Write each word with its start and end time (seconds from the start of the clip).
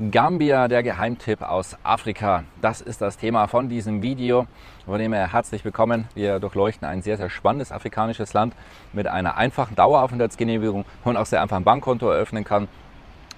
Gambia, 0.00 0.66
der 0.66 0.82
Geheimtipp 0.82 1.42
aus 1.42 1.76
Afrika. 1.82 2.44
Das 2.62 2.80
ist 2.80 3.02
das 3.02 3.18
Thema 3.18 3.48
von 3.48 3.68
diesem 3.68 4.00
Video. 4.00 4.46
Von 4.86 4.98
dem 4.98 5.12
her 5.12 5.30
herzlich 5.30 5.62
willkommen. 5.62 6.08
Wir 6.14 6.40
durchleuchten 6.40 6.88
ein 6.88 7.02
sehr, 7.02 7.18
sehr 7.18 7.28
spannendes 7.28 7.70
afrikanisches 7.70 8.32
Land 8.32 8.54
mit 8.94 9.06
einer 9.06 9.36
einfachen 9.36 9.76
Daueraufenthaltsgenehmigung 9.76 10.86
und 11.04 11.18
auch 11.18 11.26
sehr 11.26 11.42
einfachen 11.42 11.64
Bankkonto 11.64 12.08
eröffnen 12.08 12.44
kann 12.44 12.68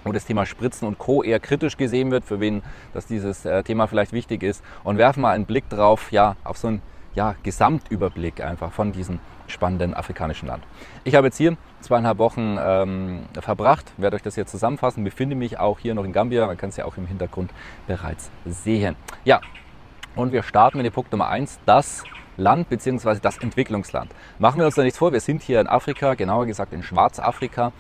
wo 0.05 0.11
das 0.11 0.25
Thema 0.25 0.47
Spritzen 0.47 0.89
und 0.89 0.99
Co. 0.99 1.23
eher 1.23 1.39
kritisch 1.39 1.77
gesehen 1.77 2.11
wird, 2.11 2.25
für 2.25 2.41
wen 2.41 2.63
das 2.93 3.07
dieses 3.07 3.45
äh, 3.45 3.63
Thema 3.63 3.87
vielleicht 3.87 4.13
wichtig 4.13 4.43
ist. 4.43 4.65
Und 4.83 4.99
werfen 4.99 5.21
mal 5.21 5.31
einen 5.31 5.47
Blick 5.47 5.69
drauf, 5.69 6.11
ja, 6.11 6.35
auf 6.43 6.59
so 6.59 6.67
einen 6.67 6.83
ja, 7.15 7.37
Gesamtüberblick 7.45 8.41
einfach 8.41 8.73
von 8.73 8.91
diesem 8.91 9.21
spannenden 9.53 9.95
afrikanischen 9.95 10.49
Land. 10.49 10.65
Ich 11.05 11.15
habe 11.15 11.29
jetzt 11.29 11.37
hier 11.37 11.57
zweieinhalb 11.81 12.19
Wochen 12.19 12.59
ähm, 12.61 13.21
verbracht, 13.41 13.93
werde 13.97 14.17
euch 14.17 14.23
das 14.23 14.35
hier 14.35 14.47
zusammenfassen, 14.47 15.05
befinde 15.05 15.37
mich 15.37 15.59
auch 15.59 15.79
hier 15.79 15.95
noch 15.95 16.05
in 16.05 16.13
Gambia, 16.13 16.47
man 16.47 16.57
kann 16.57 16.71
es 16.71 16.77
ja 16.77 16.85
auch 16.85 16.97
im 16.97 17.07
Hintergrund 17.07 17.51
bereits 17.87 18.31
sehen. 18.45 18.97
Ja, 19.25 19.41
und 20.17 20.33
wir 20.33 20.43
starten 20.43 20.79
mit 20.79 20.87
dem 20.87 20.93
Punkt 20.93 21.13
Nummer 21.13 21.29
eins, 21.29 21.59
das 21.67 22.05
Land 22.37 22.69
bzw. 22.69 23.19
das 23.21 23.39
Entwicklungsland. 23.39 24.11
Machen 24.39 24.59
wir 24.59 24.67
uns 24.67 24.75
da 24.75 24.83
nichts 24.83 24.99
vor, 24.99 25.13
wir 25.13 25.21
sind 25.21 25.43
hier 25.43 25.61
in 25.61 25.67
Afrika, 25.67 26.15
genauer 26.15 26.47
gesagt 26.47 26.73
in 26.73 26.83
Schwarzafrika. 26.83 27.73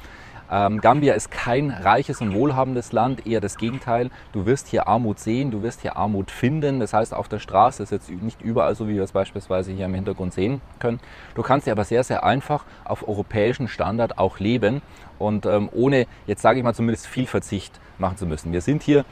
Ähm, 0.52 0.82
Gambia 0.82 1.14
ist 1.14 1.30
kein 1.30 1.70
reiches 1.70 2.20
und 2.20 2.34
wohlhabendes 2.34 2.92
Land, 2.92 3.26
eher 3.26 3.40
das 3.40 3.56
Gegenteil. 3.56 4.10
Du 4.32 4.44
wirst 4.44 4.68
hier 4.68 4.86
Armut 4.86 5.18
sehen, 5.18 5.50
du 5.50 5.62
wirst 5.62 5.80
hier 5.80 5.96
Armut 5.96 6.30
finden. 6.30 6.78
Das 6.78 6.92
heißt, 6.92 7.14
auf 7.14 7.26
der 7.26 7.38
Straße 7.38 7.82
ist 7.82 7.90
jetzt 7.90 8.10
nicht 8.10 8.42
überall 8.42 8.74
so, 8.74 8.86
wie 8.86 8.96
wir 8.96 9.02
es 9.02 9.12
beispielsweise 9.12 9.72
hier 9.72 9.86
im 9.86 9.94
Hintergrund 9.94 10.34
sehen 10.34 10.60
können. 10.78 11.00
Du 11.34 11.42
kannst 11.42 11.64
hier 11.64 11.72
aber 11.72 11.84
sehr, 11.84 12.04
sehr 12.04 12.22
einfach 12.22 12.66
auf 12.84 13.08
europäischen 13.08 13.66
Standard 13.66 14.18
auch 14.18 14.40
leben 14.40 14.82
und 15.18 15.46
ähm, 15.46 15.70
ohne, 15.72 16.06
jetzt 16.26 16.42
sage 16.42 16.58
ich 16.58 16.64
mal 16.64 16.74
zumindest 16.74 17.06
viel 17.06 17.26
Verzicht 17.26 17.80
machen 17.96 18.18
zu 18.18 18.26
müssen. 18.26 18.52
Wir 18.52 18.60
sind 18.60 18.82
hier 18.82 19.06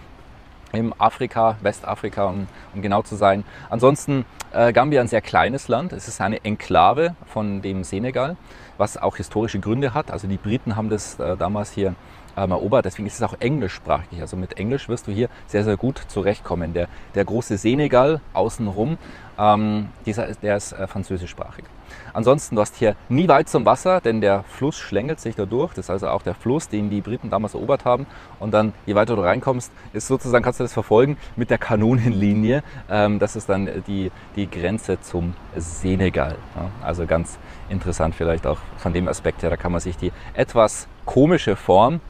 im 0.72 0.94
Afrika, 0.98 1.56
Westafrika, 1.62 2.26
um, 2.26 2.46
um, 2.74 2.82
genau 2.82 3.02
zu 3.02 3.16
sein. 3.16 3.44
Ansonsten 3.68 4.24
äh, 4.52 4.72
Gambia 4.72 5.00
ein 5.00 5.08
sehr 5.08 5.20
kleines 5.20 5.68
Land. 5.68 5.92
Es 5.92 6.08
ist 6.08 6.20
eine 6.20 6.44
Enklave 6.44 7.14
von 7.26 7.62
dem 7.62 7.84
Senegal 7.84 8.36
was 8.80 8.96
auch 8.96 9.16
historische 9.16 9.60
Gründe 9.60 9.94
hat. 9.94 10.10
Also 10.10 10.26
die 10.26 10.38
Briten 10.38 10.74
haben 10.74 10.88
das 10.88 11.20
äh, 11.20 11.36
damals 11.36 11.70
hier 11.70 11.94
ähm, 12.40 12.50
erobert, 12.50 12.84
deswegen 12.84 13.06
ist 13.06 13.14
es 13.14 13.22
auch 13.22 13.34
englischsprachig. 13.38 14.20
Also 14.20 14.36
mit 14.36 14.58
Englisch 14.58 14.88
wirst 14.88 15.06
du 15.06 15.12
hier 15.12 15.28
sehr, 15.46 15.64
sehr 15.64 15.76
gut 15.76 15.98
zurechtkommen. 16.08 16.72
Der, 16.72 16.88
der 17.14 17.24
große 17.24 17.58
Senegal 17.58 18.20
außenrum, 18.32 18.98
ähm, 19.38 19.88
dieser, 20.06 20.26
der 20.34 20.56
ist 20.56 20.72
äh, 20.72 20.86
französischsprachig. 20.86 21.64
Ansonsten, 22.12 22.54
du 22.54 22.60
hast 22.60 22.76
hier 22.76 22.94
nie 23.08 23.26
weit 23.28 23.48
zum 23.48 23.64
Wasser, 23.66 24.00
denn 24.00 24.20
der 24.20 24.44
Fluss 24.44 24.76
schlängelt 24.76 25.20
sich 25.20 25.34
da 25.34 25.44
durch. 25.44 25.74
Das 25.74 25.86
ist 25.86 25.90
also 25.90 26.08
auch 26.08 26.22
der 26.22 26.34
Fluss, 26.34 26.68
den 26.68 26.88
die 26.90 27.00
Briten 27.00 27.30
damals 27.30 27.54
erobert 27.54 27.84
haben. 27.84 28.06
Und 28.38 28.52
dann, 28.52 28.72
je 28.86 28.94
weiter 28.94 29.16
du 29.16 29.22
reinkommst, 29.22 29.72
ist 29.92 30.06
sozusagen, 30.06 30.44
kannst 30.44 30.60
du 30.60 30.64
das 30.64 30.72
verfolgen 30.72 31.16
mit 31.36 31.50
der 31.50 31.58
Kanonenlinie. 31.58 32.62
Ähm, 32.88 33.18
das 33.18 33.36
ist 33.36 33.48
dann 33.48 33.68
die, 33.86 34.10
die 34.36 34.48
Grenze 34.48 35.00
zum 35.00 35.34
Senegal. 35.56 36.36
Ja, 36.54 36.70
also 36.82 37.06
ganz 37.06 37.38
interessant 37.68 38.14
vielleicht 38.14 38.46
auch 38.46 38.58
von 38.76 38.92
dem 38.92 39.08
Aspekt 39.08 39.42
her. 39.42 39.50
Da 39.50 39.56
kann 39.56 39.72
man 39.72 39.80
sich 39.80 39.96
die 39.96 40.12
etwas 40.34 40.86
komische 41.04 41.56
Form 41.56 42.00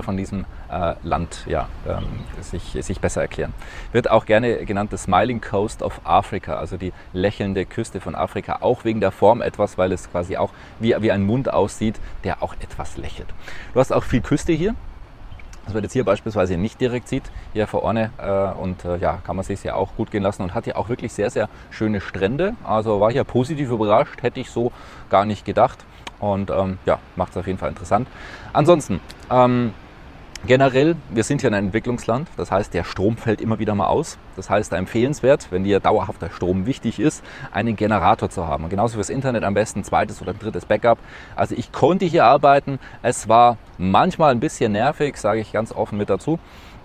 von 0.00 0.16
diesem 0.16 0.46
äh, 0.70 0.94
Land 1.02 1.44
ja, 1.46 1.68
ähm, 1.86 2.04
sich, 2.40 2.78
sich 2.80 3.00
besser 3.00 3.20
erklären. 3.20 3.52
Wird 3.92 4.10
auch 4.10 4.24
gerne 4.24 4.64
genannt 4.64 4.90
the 4.90 4.96
Smiling 4.96 5.40
Coast 5.40 5.82
of 5.82 6.00
Africa, 6.04 6.56
also 6.56 6.78
die 6.78 6.92
lächelnde 7.12 7.66
Küste 7.66 8.00
von 8.00 8.14
Afrika, 8.14 8.58
auch 8.60 8.84
wegen 8.84 9.00
der 9.00 9.10
Form 9.10 9.42
etwas, 9.42 9.76
weil 9.76 9.92
es 9.92 10.10
quasi 10.10 10.36
auch 10.36 10.50
wie, 10.80 10.94
wie 11.00 11.12
ein 11.12 11.24
Mund 11.24 11.52
aussieht, 11.52 12.00
der 12.24 12.42
auch 12.42 12.54
etwas 12.60 12.96
lächelt. 12.96 13.28
Du 13.74 13.80
hast 13.80 13.92
auch 13.92 14.04
viel 14.04 14.22
Küste 14.22 14.52
hier, 14.52 14.74
was 15.64 15.74
man 15.74 15.82
jetzt 15.82 15.92
hier 15.92 16.04
beispielsweise 16.04 16.56
nicht 16.56 16.80
direkt 16.80 17.08
sieht, 17.08 17.24
hier 17.52 17.66
vor 17.66 17.82
Orne. 17.82 18.10
Äh, 18.18 18.58
und 18.60 18.84
äh, 18.84 18.96
ja, 18.96 19.18
kann 19.24 19.36
man 19.36 19.44
sich 19.44 19.62
ja 19.62 19.74
auch 19.74 19.94
gut 19.96 20.10
gehen 20.10 20.22
lassen 20.22 20.42
und 20.42 20.54
hat 20.54 20.64
hier 20.64 20.76
auch 20.76 20.88
wirklich 20.88 21.12
sehr, 21.12 21.30
sehr 21.30 21.48
schöne 21.70 22.00
Strände. 22.00 22.54
Also 22.64 23.00
war 23.00 23.12
hier 23.12 23.24
positiv 23.24 23.70
überrascht, 23.70 24.22
hätte 24.22 24.40
ich 24.40 24.50
so 24.50 24.72
gar 25.10 25.24
nicht 25.24 25.44
gedacht. 25.44 25.84
Und 26.18 26.50
ähm, 26.50 26.78
ja, 26.86 26.98
macht 27.16 27.32
es 27.32 27.36
auf 27.36 27.46
jeden 27.46 27.58
Fall 27.58 27.70
interessant. 27.70 28.08
Ansonsten, 28.52 29.00
ähm, 29.30 29.72
Generell, 30.44 30.96
wir 31.08 31.22
sind 31.22 31.40
hier 31.40 31.50
ein 31.50 31.54
Entwicklungsland, 31.54 32.26
das 32.36 32.50
heißt, 32.50 32.74
der 32.74 32.82
Strom 32.82 33.16
fällt 33.16 33.40
immer 33.40 33.60
wieder 33.60 33.76
mal 33.76 33.86
aus. 33.86 34.18
Das 34.34 34.50
heißt, 34.50 34.72
empfehlenswert, 34.72 35.46
wenn 35.50 35.62
dir 35.62 35.78
dauerhafter 35.78 36.30
Strom 36.30 36.66
wichtig 36.66 36.98
ist, 36.98 37.22
einen 37.52 37.76
Generator 37.76 38.28
zu 38.28 38.48
haben. 38.48 38.64
Und 38.64 38.70
genauso 38.70 38.96
fürs 38.96 39.08
Internet 39.08 39.44
am 39.44 39.54
besten 39.54 39.84
zweites 39.84 40.20
oder 40.20 40.34
drittes 40.34 40.64
Backup. 40.64 40.98
Also 41.36 41.54
ich 41.56 41.70
konnte 41.70 42.06
hier 42.06 42.24
arbeiten. 42.24 42.80
Es 43.02 43.28
war 43.28 43.56
manchmal 43.78 44.32
ein 44.32 44.40
bisschen 44.40 44.72
nervig, 44.72 45.16
sage 45.16 45.38
ich 45.38 45.52
ganz 45.52 45.70
offen 45.70 45.96
mit 45.96 46.10
dazu. 46.10 46.40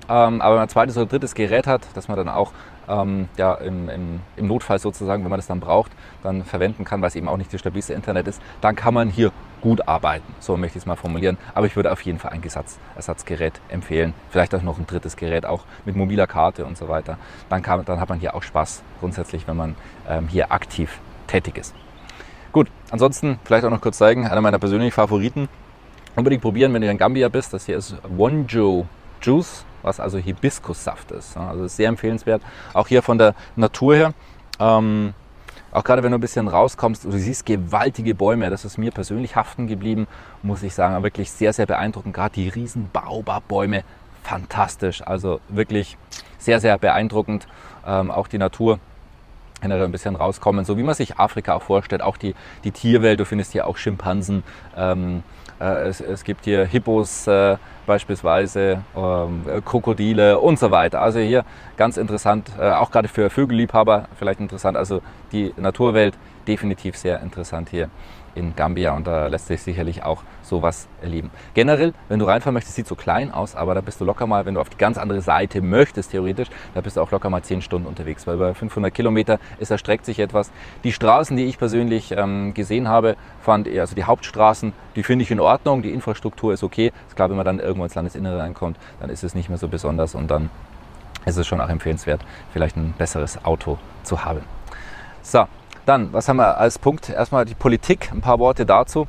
Ähm, 0.07 0.39
aber 0.39 0.51
wenn 0.51 0.59
man 0.59 0.67
ein 0.67 0.69
zweites 0.69 0.95
oder 0.95 1.07
drittes 1.07 1.33
Gerät 1.33 1.65
hat, 1.65 1.81
dass 1.95 2.07
man 2.07 2.15
dann 2.15 2.29
auch 2.29 2.51
ähm, 2.87 3.27
ja, 3.37 3.53
im, 3.55 3.89
im, 3.89 4.19
im, 4.35 4.47
Notfall 4.47 4.79
sozusagen, 4.79 5.23
wenn 5.23 5.29
man 5.29 5.39
das 5.39 5.47
dann 5.47 5.59
braucht, 5.59 5.91
dann 6.23 6.43
verwenden 6.43 6.85
kann, 6.85 7.01
weil 7.01 7.09
es 7.09 7.15
eben 7.15 7.27
auch 7.27 7.37
nicht 7.37 7.53
das 7.53 7.59
stabilste 7.59 7.93
Internet 7.93 8.27
ist, 8.27 8.41
dann 8.61 8.75
kann 8.75 8.93
man 8.93 9.09
hier 9.09 9.31
gut 9.61 9.87
arbeiten. 9.87 10.35
So 10.39 10.55
möchte 10.57 10.77
ich 10.77 10.83
es 10.83 10.85
mal 10.85 10.95
formulieren. 10.95 11.37
Aber 11.53 11.65
ich 11.65 11.75
würde 11.75 11.91
auf 11.91 12.01
jeden 12.01 12.19
Fall 12.19 12.31
ein 12.31 12.41
Gesatz, 12.41 12.79
Ersatzgerät 12.95 13.59
empfehlen. 13.69 14.13
Vielleicht 14.29 14.53
auch 14.55 14.61
noch 14.61 14.77
ein 14.77 14.87
drittes 14.87 15.17
Gerät, 15.17 15.45
auch 15.45 15.63
mit 15.85 15.95
mobiler 15.95 16.27
Karte 16.27 16.65
und 16.65 16.77
so 16.77 16.87
weiter. 16.87 17.17
Dann, 17.49 17.61
kann, 17.61 17.83
dann 17.85 17.99
hat 17.99 18.09
man 18.09 18.19
hier 18.19 18.35
auch 18.35 18.43
Spaß 18.43 18.83
grundsätzlich, 18.99 19.47
wenn 19.47 19.57
man 19.57 19.75
ähm, 20.07 20.27
hier 20.27 20.51
aktiv 20.51 20.99
tätig 21.27 21.57
ist. 21.57 21.75
Gut, 22.51 22.69
ansonsten 22.91 23.39
vielleicht 23.43 23.65
auch 23.65 23.69
noch 23.69 23.81
kurz 23.81 23.97
zeigen, 23.97 24.25
einer 24.25 24.41
meiner 24.41 24.59
persönlichen 24.59 24.93
Favoriten. 24.93 25.49
Unbedingt 26.15 26.41
probieren, 26.41 26.73
wenn 26.73 26.81
du 26.81 26.89
in 26.89 26.97
Gambia 26.97 27.29
bist. 27.29 27.53
Das 27.53 27.65
hier 27.65 27.77
ist 27.77 27.95
Wonjo 28.03 28.87
Juice 29.21 29.65
was 29.87 29.99
also 29.99 30.17
Hibiskussaft 30.17 31.11
ist. 31.11 31.37
Also 31.37 31.67
sehr 31.67 31.89
empfehlenswert. 31.89 32.41
Auch 32.73 32.87
hier 32.87 33.01
von 33.01 33.17
der 33.17 33.33
Natur 33.55 33.95
her. 33.95 34.13
Ähm, 34.59 35.13
auch 35.71 35.83
gerade 35.83 36.03
wenn 36.03 36.11
du 36.11 36.17
ein 36.17 36.21
bisschen 36.21 36.47
rauskommst, 36.47 37.05
du 37.05 37.11
siehst 37.11 37.45
gewaltige 37.45 38.15
Bäume. 38.15 38.49
Das 38.49 38.65
ist 38.65 38.77
mir 38.77 38.91
persönlich 38.91 39.35
haften 39.35 39.67
geblieben, 39.67 40.07
muss 40.43 40.63
ich 40.63 40.73
sagen. 40.73 41.01
Wirklich 41.03 41.31
sehr, 41.31 41.53
sehr 41.53 41.65
beeindruckend. 41.65 42.13
Gerade 42.13 42.33
die 42.35 42.49
riesen 42.49 42.89
Baobab-Bäume, 42.91 43.83
fantastisch. 44.23 45.01
Also 45.05 45.39
wirklich 45.49 45.97
sehr, 46.37 46.59
sehr 46.59 46.77
beeindruckend. 46.77 47.47
Ähm, 47.85 48.11
auch 48.11 48.27
die 48.27 48.37
Natur 48.37 48.79
generell 49.61 49.85
ein 49.85 49.91
bisschen 49.91 50.15
rauskommen, 50.15 50.65
so 50.65 50.77
wie 50.77 50.83
man 50.83 50.93
sich 50.93 51.17
Afrika 51.17 51.55
auch 51.55 51.63
vorstellt. 51.63 52.01
Auch 52.01 52.17
die, 52.17 52.35
die 52.63 52.71
Tierwelt, 52.71 53.19
du 53.19 53.25
findest 53.25 53.51
hier 53.53 53.67
auch 53.67 53.77
Schimpansen. 53.77 54.43
Ähm, 54.75 55.17
äh, 55.17 55.36
es, 55.59 56.01
es, 56.01 56.23
gibt 56.23 56.45
hier 56.45 56.65
Hippos 56.65 57.27
äh, 57.27 57.57
beispielsweise, 57.85 58.83
ähm, 58.95 59.43
Krokodile 59.65 60.39
und 60.39 60.59
so 60.59 60.71
weiter. 60.71 61.01
Also 61.01 61.19
hier 61.19 61.45
ganz 61.77 61.97
interessant, 61.97 62.51
äh, 62.59 62.69
auch 62.71 62.91
gerade 62.91 63.07
für 63.07 63.29
Vögelliebhaber 63.29 64.05
vielleicht 64.17 64.39
interessant. 64.39 64.77
Also 64.77 65.01
die 65.31 65.53
Naturwelt 65.57 66.13
definitiv 66.47 66.97
sehr 66.97 67.21
interessant 67.21 67.69
hier 67.69 67.89
in 68.37 68.55
Gambia 68.55 68.95
und 68.95 69.07
da 69.07 69.27
lässt 69.27 69.47
sich 69.47 69.61
sicherlich 69.61 70.03
auch 70.03 70.23
sowas 70.43 70.87
erleben. 71.01 71.31
Generell, 71.53 71.93
wenn 72.07 72.19
du 72.19 72.25
reinfahren 72.25 72.53
möchtest, 72.53 72.75
sieht 72.75 72.87
so 72.87 72.95
klein 72.95 73.31
aus, 73.31 73.55
aber 73.55 73.73
da 73.73 73.81
bist 73.81 73.99
du 73.99 74.05
locker 74.05 74.27
mal, 74.27 74.45
wenn 74.45 74.53
du 74.53 74.61
auf 74.61 74.69
die 74.69 74.77
ganz 74.77 74.97
andere 74.97 75.21
Seite 75.21 75.61
möchtest, 75.61 76.11
theoretisch, 76.11 76.47
da 76.73 76.81
bist 76.81 76.97
du 76.97 77.01
auch 77.01 77.11
locker 77.11 77.29
mal 77.29 77.41
10 77.41 77.61
Stunden 77.61 77.87
unterwegs, 77.87 78.27
weil 78.27 78.35
über 78.35 78.53
500 78.53 78.93
Kilometer 78.93 79.39
ist, 79.59 79.71
erstreckt 79.71 80.05
sich 80.05 80.19
etwas. 80.19 80.51
Die 80.83 80.93
Straßen, 80.93 81.35
die 81.35 81.45
ich 81.45 81.57
persönlich 81.57 82.11
ähm, 82.11 82.53
gesehen 82.53 82.87
habe, 82.87 83.15
fand 83.41 83.67
also 83.67 83.95
die 83.95 84.03
Hauptstraßen, 84.03 84.73
die 84.95 85.03
finde 85.03 85.23
ich 85.23 85.31
in 85.31 85.39
Ordnung, 85.39 85.81
die 85.81 85.91
Infrastruktur 85.91 86.53
ist 86.53 86.63
okay. 86.63 86.91
Ist 87.07 87.15
klar, 87.15 87.29
wenn 87.29 87.37
man 87.37 87.45
dann 87.45 87.59
irgendwo 87.59 87.83
ins 87.83 87.95
Landesinnere 87.95 88.39
reinkommt, 88.39 88.77
dann 88.99 89.09
ist 89.09 89.23
es 89.23 89.33
nicht 89.33 89.49
mehr 89.49 89.57
so 89.57 89.67
besonders 89.67 90.15
und 90.15 90.29
dann 90.29 90.49
ist 91.25 91.37
es 91.37 91.47
schon 91.47 91.59
auch 91.59 91.69
empfehlenswert, 91.69 92.21
vielleicht 92.53 92.77
ein 92.77 92.93
besseres 92.97 93.43
Auto 93.43 93.77
zu 94.03 94.23
haben. 94.23 94.41
So, 95.21 95.45
dann, 95.87 96.11
was 96.13 96.27
haben 96.27 96.37
wir 96.37 96.57
als 96.57 96.79
Punkt? 96.79 97.09
Erstmal 97.09 97.45
die 97.45 97.55
Politik, 97.55 98.11
ein 98.11 98.21
paar 98.21 98.39
Worte 98.39 98.65
dazu. 98.65 99.07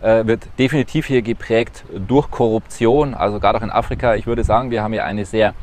Äh, 0.00 0.26
wird 0.26 0.46
definitiv 0.58 1.06
hier 1.06 1.22
geprägt 1.22 1.84
durch 1.92 2.30
Korruption, 2.30 3.14
also 3.14 3.40
gerade 3.40 3.58
auch 3.58 3.62
in 3.62 3.70
Afrika. 3.70 4.14
Ich 4.14 4.26
würde 4.26 4.44
sagen, 4.44 4.70
wir 4.70 4.82
haben 4.82 4.92
hier 4.92 5.04
eine 5.04 5.24
sehr 5.24 5.54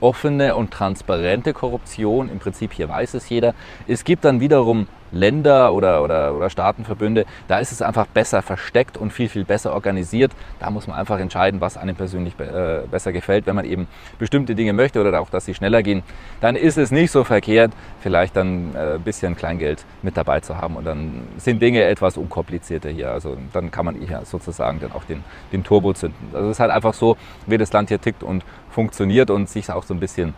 offene 0.00 0.54
und 0.54 0.70
transparente 0.70 1.52
Korruption. 1.52 2.30
Im 2.30 2.38
Prinzip 2.38 2.72
hier 2.72 2.88
weiß 2.88 3.14
es 3.14 3.28
jeder. 3.28 3.54
Es 3.88 4.04
gibt 4.04 4.24
dann 4.24 4.40
wiederum 4.40 4.86
Länder 5.12 5.72
oder, 5.72 6.02
oder, 6.02 6.34
oder 6.34 6.50
Staatenverbünde, 6.50 7.26
da 7.48 7.58
ist 7.58 7.70
es 7.70 7.82
einfach 7.82 8.06
besser 8.06 8.42
versteckt 8.42 8.96
und 8.96 9.12
viel, 9.12 9.28
viel 9.28 9.44
besser 9.44 9.72
organisiert. 9.72 10.32
Da 10.58 10.70
muss 10.70 10.86
man 10.86 10.98
einfach 10.98 11.18
entscheiden, 11.18 11.60
was 11.60 11.76
einem 11.76 11.94
persönlich 11.94 12.34
äh, 12.40 12.80
besser 12.90 13.12
gefällt. 13.12 13.46
Wenn 13.46 13.54
man 13.54 13.64
eben 13.64 13.86
bestimmte 14.18 14.54
Dinge 14.54 14.72
möchte 14.72 15.00
oder 15.00 15.20
auch, 15.20 15.30
dass 15.30 15.44
sie 15.44 15.54
schneller 15.54 15.82
gehen, 15.82 16.02
dann 16.40 16.56
ist 16.56 16.78
es 16.78 16.90
nicht 16.90 17.10
so 17.10 17.24
verkehrt, 17.24 17.72
vielleicht 18.00 18.36
dann 18.36 18.74
äh, 18.74 18.94
ein 18.94 19.02
bisschen 19.02 19.36
Kleingeld 19.36 19.84
mit 20.02 20.16
dabei 20.16 20.40
zu 20.40 20.56
haben 20.56 20.76
und 20.76 20.84
dann 20.84 21.22
sind 21.36 21.60
Dinge 21.60 21.82
etwas 21.84 22.16
unkomplizierter 22.16 22.90
hier. 22.90 23.10
Also 23.10 23.36
dann 23.52 23.70
kann 23.70 23.84
man 23.84 23.96
hier 23.96 24.22
sozusagen 24.24 24.80
dann 24.80 24.92
auch 24.92 25.04
den, 25.04 25.22
den 25.52 25.62
Turbo 25.62 25.92
zünden. 25.92 26.28
Also 26.32 26.48
es 26.48 26.56
ist 26.56 26.60
halt 26.60 26.70
einfach 26.70 26.94
so, 26.94 27.16
wie 27.46 27.58
das 27.58 27.72
Land 27.72 27.90
hier 27.90 28.00
tickt 28.00 28.22
und 28.22 28.44
funktioniert 28.70 29.30
und 29.30 29.48
sich 29.48 29.70
auch 29.70 29.84
so 29.84 29.94
ein 29.94 30.00
bisschen 30.00 30.34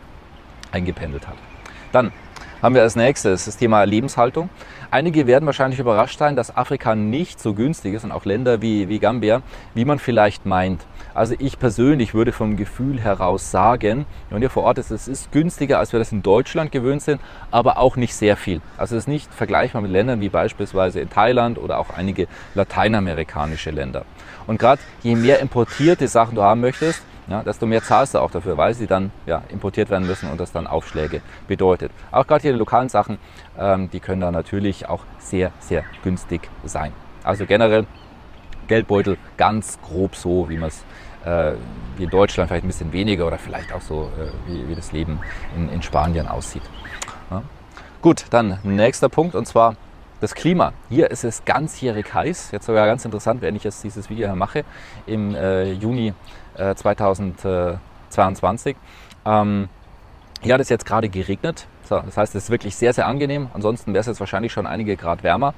eingependelt 0.73 1.27
hat. 1.29 1.37
Dann 1.93 2.13
haben 2.63 2.75
wir 2.75 2.83
als 2.83 2.97
nächstes 2.97 3.45
das 3.45 3.57
Thema 3.57 3.85
Lebenshaltung. 3.85 4.49
Einige 4.91 5.27
werden 5.27 5.47
wahrscheinlich 5.47 5.81
überrascht 5.81 6.19
sein, 6.19 6.37
dass 6.37 6.57
Afrika 6.57 6.95
nicht 6.95 7.41
so 7.41 7.55
günstig 7.55 7.95
ist 7.95 8.05
und 8.05 8.13
auch 8.13 8.25
Länder 8.25 8.63
wie, 8.63 8.89
wie 8.89 8.99
Gambia, 8.99 9.43
wie 9.75 9.85
man 9.85 9.99
vielleicht 9.99 10.47
meint. 10.47 10.87
Also 11.15 11.35
ich 11.39 11.59
persönlich 11.59 12.15
würde 12.15 12.33
vom 12.33 12.57
Gefühl 12.57 13.01
heraus 13.01 13.51
sagen, 13.51 14.07
wenn 14.31 14.43
ihr 14.43 14.51
vor 14.51 14.65
Ort 14.65 14.79
ist, 14.79 14.91
es 14.91 15.07
ist 15.07 15.31
günstiger, 15.31 15.79
als 15.79 15.93
wir 15.93 15.99
das 15.99 16.11
in 16.11 16.23
Deutschland 16.23 16.73
gewöhnt 16.73 17.03
sind, 17.03 17.21
aber 17.51 17.79
auch 17.79 17.97
nicht 17.97 18.15
sehr 18.15 18.37
viel. 18.37 18.61
Also 18.77 18.97
es 18.97 19.05
ist 19.05 19.09
nicht 19.09 19.33
vergleichbar 19.33 19.81
mit 19.83 19.93
Ländern 19.93 20.21
wie 20.21 20.29
beispielsweise 20.29 21.01
in 21.01 21.11
Thailand 21.11 21.59
oder 21.59 21.79
auch 21.79 21.91
einige 21.91 22.27
lateinamerikanische 22.55 23.71
Länder. 23.71 24.05
Und 24.47 24.59
gerade 24.59 24.81
je 25.03 25.15
mehr 25.15 25.41
importierte 25.41 26.09
Sachen 26.09 26.35
du 26.35 26.43
haben 26.43 26.61
möchtest, 26.61 27.03
ja, 27.27 27.43
desto 27.43 27.67
mehr 27.67 27.83
zahlst 27.83 28.15
du 28.15 28.19
auch 28.19 28.31
dafür, 28.31 28.57
weil 28.57 28.75
sie 28.75 28.87
dann 28.87 29.11
ja, 29.27 29.43
importiert 29.49 29.91
werden 29.91 30.07
müssen 30.07 30.31
und 30.31 30.39
das 30.41 30.53
dann 30.53 30.67
Aufschläge 30.67 31.23
bedeutet. 31.49 31.91
Auch 32.11 32.27
gerade 32.27 32.43
hier 32.43 32.53
die 32.53 32.59
lokalen 32.59 32.89
Sachen, 32.89 33.19
ähm, 33.59 33.91
die 33.91 34.01
können 34.01 34.21
da 34.21 34.31
natürlich 34.31 34.89
auch 34.89 35.05
sehr, 35.19 35.53
sehr 35.61 35.85
günstig 36.03 36.49
sein. 36.65 36.93
Also 37.23 37.47
generell 37.47 37.87
Geldbeutel 38.67 39.19
ganz 39.37 39.79
grob 39.83 40.17
so, 40.17 40.49
wie 40.49 40.59
man 40.59 40.69
es 40.69 40.85
äh, 41.25 41.53
wie 41.97 42.05
in 42.05 42.11
Deutschland 42.11 42.49
vielleicht 42.49 42.65
ein 42.65 42.69
bisschen 42.69 42.93
weniger 42.93 43.27
oder 43.27 43.39
vielleicht 43.39 43.73
auch 43.73 43.81
so, 43.81 44.11
äh, 44.19 44.51
wie, 44.51 44.69
wie 44.69 44.75
das 44.75 44.93
Leben 44.93 45.21
in, 45.57 45.69
in 45.71 45.83
Spanien 45.83 46.29
aussieht. 46.29 46.63
Ja. 47.31 47.43
Gut, 48.03 48.27
dann 48.31 48.59
nächster 48.63 49.09
Punkt 49.09 49.35
und 49.35 49.47
zwar 49.47 49.77
das 50.21 50.35
Klima. 50.35 50.73
Hier 50.89 51.11
ist 51.11 51.25
es 51.25 51.45
ganzjährig 51.45 52.13
heiß. 52.13 52.51
Jetzt 52.53 52.67
sogar 52.67 52.87
ganz 52.87 53.05
interessant, 53.05 53.43
wenn 53.43 53.57
ich 53.57 53.65
jetzt 53.65 53.83
dieses 53.85 54.09
Video 54.09 54.35
mache, 54.37 54.65
im 55.07 55.35
äh, 55.35 55.73
Juni 55.73 56.15
2022. 56.57 58.77
Ähm, 59.27 59.69
hier 60.43 60.55
hat 60.55 60.61
es 60.61 60.69
jetzt 60.69 60.87
gerade 60.87 61.09
geregnet. 61.09 61.67
So, 61.89 61.99
das 61.99 62.17
heißt, 62.17 62.35
es 62.35 62.45
ist 62.45 62.51
wirklich 62.51 62.77
sehr, 62.77 62.93
sehr 62.93 63.07
angenehm. 63.07 63.49
Ansonsten 63.55 63.93
wäre 63.93 64.01
es 64.01 64.07
jetzt 64.07 64.21
wahrscheinlich 64.21 64.53
schon 64.53 64.67
einige 64.67 64.97
Grad 64.97 65.23
wärmer 65.23 65.55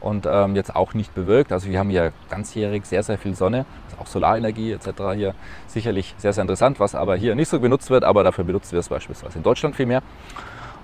und 0.00 0.26
ähm, 0.30 0.56
jetzt 0.56 0.74
auch 0.74 0.94
nicht 0.94 1.14
bewölkt. 1.14 1.52
Also 1.52 1.68
wir 1.68 1.78
haben 1.78 1.90
hier 1.90 2.12
ganzjährig 2.30 2.84
sehr, 2.84 3.02
sehr 3.02 3.18
viel 3.18 3.34
Sonne, 3.34 3.66
auch 3.98 4.06
Solarenergie 4.06 4.72
etc. 4.72 4.88
hier 5.14 5.34
sicherlich 5.66 6.14
sehr, 6.18 6.32
sehr 6.32 6.42
interessant, 6.42 6.80
was 6.80 6.94
aber 6.94 7.16
hier 7.16 7.34
nicht 7.34 7.48
so 7.48 7.60
benutzt 7.60 7.90
wird, 7.90 8.04
aber 8.04 8.24
dafür 8.24 8.44
benutzt 8.44 8.72
wird 8.72 8.82
es 8.82 8.88
beispielsweise 8.88 9.38
in 9.38 9.42
Deutschland 9.42 9.76
viel 9.76 9.86
mehr. 9.86 10.02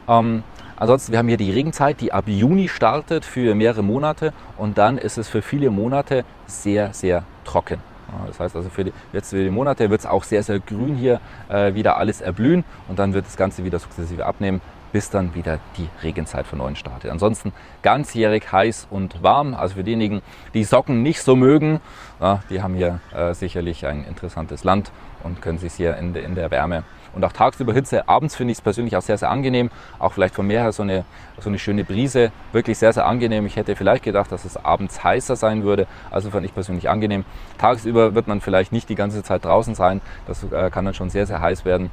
Ähm, 0.08 0.42
ansonsten, 0.76 1.12
wir 1.12 1.18
haben 1.18 1.28
hier 1.28 1.38
die 1.38 1.50
Regenzeit, 1.50 2.00
die 2.00 2.12
ab 2.12 2.24
Juni 2.26 2.68
startet 2.68 3.24
für 3.24 3.54
mehrere 3.54 3.82
Monate 3.82 4.32
und 4.56 4.78
dann 4.78 4.98
ist 4.98 5.18
es 5.18 5.28
für 5.28 5.42
viele 5.42 5.70
Monate 5.70 6.24
sehr, 6.46 6.92
sehr 6.92 7.24
trocken. 7.44 7.95
Das 8.26 8.40
heißt 8.40 8.56
also 8.56 8.68
für 8.68 8.84
die, 8.84 8.92
jetzt 9.12 9.30
für 9.30 9.42
die 9.42 9.50
Monate 9.50 9.90
wird 9.90 10.00
es 10.00 10.06
auch 10.06 10.24
sehr, 10.24 10.42
sehr 10.42 10.60
grün 10.60 10.96
hier 10.96 11.20
äh, 11.48 11.74
wieder 11.74 11.96
alles 11.96 12.20
erblühen 12.20 12.64
und 12.88 12.98
dann 12.98 13.14
wird 13.14 13.26
das 13.26 13.36
Ganze 13.36 13.64
wieder 13.64 13.78
sukzessive 13.78 14.24
abnehmen, 14.26 14.60
bis 14.92 15.10
dann 15.10 15.34
wieder 15.34 15.58
die 15.76 15.88
Regenzeit 16.02 16.46
von 16.46 16.58
neuem 16.58 16.76
startet. 16.76 17.10
Ansonsten 17.10 17.52
ganzjährig 17.82 18.50
heiß 18.50 18.86
und 18.90 19.22
warm. 19.22 19.54
Also 19.54 19.74
für 19.74 19.84
diejenigen, 19.84 20.22
die 20.54 20.64
Socken 20.64 21.02
nicht 21.02 21.20
so 21.20 21.36
mögen, 21.36 21.80
ja, 22.20 22.40
die 22.50 22.62
haben 22.62 22.74
hier 22.74 23.00
äh, 23.14 23.34
sicherlich 23.34 23.86
ein 23.86 24.04
interessantes 24.04 24.64
Land 24.64 24.90
und 25.22 25.42
können 25.42 25.58
sich 25.58 25.74
hier 25.74 25.96
in, 25.96 26.14
de, 26.14 26.24
in 26.24 26.34
der 26.34 26.50
Wärme 26.50 26.84
und 27.16 27.24
auch 27.24 27.32
tagsüber 27.32 27.72
Hitze. 27.72 28.08
Abends 28.08 28.36
finde 28.36 28.52
ich 28.52 28.58
es 28.58 28.62
persönlich 28.62 28.94
auch 28.94 29.02
sehr, 29.02 29.16
sehr 29.16 29.30
angenehm. 29.30 29.70
Auch 29.98 30.12
vielleicht 30.12 30.34
von 30.34 30.46
mir 30.46 30.60
her 30.60 30.70
so 30.70 30.82
eine, 30.82 31.04
so 31.40 31.48
eine 31.48 31.58
schöne 31.58 31.82
Brise. 31.82 32.30
Wirklich 32.52 32.78
sehr, 32.78 32.92
sehr 32.92 33.06
angenehm. 33.06 33.46
Ich 33.46 33.56
hätte 33.56 33.74
vielleicht 33.74 34.04
gedacht, 34.04 34.30
dass 34.30 34.44
es 34.44 34.62
abends 34.62 35.02
heißer 35.02 35.34
sein 35.34 35.64
würde. 35.64 35.86
Also 36.10 36.30
fand 36.30 36.44
ich 36.44 36.54
persönlich 36.54 36.90
angenehm. 36.90 37.24
Tagsüber 37.56 38.14
wird 38.14 38.28
man 38.28 38.42
vielleicht 38.42 38.70
nicht 38.70 38.90
die 38.90 38.94
ganze 38.94 39.22
Zeit 39.22 39.46
draußen 39.46 39.74
sein. 39.74 40.02
Das 40.26 40.44
äh, 40.44 40.70
kann 40.70 40.84
dann 40.84 40.94
schon 40.94 41.08
sehr, 41.08 41.26
sehr 41.26 41.40
heiß 41.40 41.64
werden. 41.64 41.90